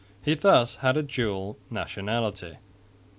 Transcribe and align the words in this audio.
He 0.23 0.33
thus 0.33 0.77
had 0.77 0.97
a 0.97 1.03
dual 1.03 1.59
nationality. 1.69 2.57